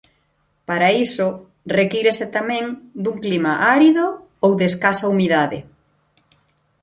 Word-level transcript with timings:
Para 0.67 0.89
iso 1.05 1.27
requírese 1.77 2.25
tamén 2.35 2.65
dun 3.03 3.17
clima 3.25 3.53
árido 3.75 4.05
ou 4.45 4.51
de 4.59 4.65
escasa 4.71 5.09
humidade. 5.11 5.59